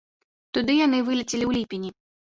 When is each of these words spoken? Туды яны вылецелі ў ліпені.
Туды 0.57 0.79
яны 0.79 1.05
вылецелі 1.11 1.45
ў 1.47 1.51
ліпені. 1.61 1.89